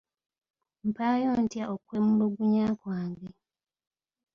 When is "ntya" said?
1.43-1.63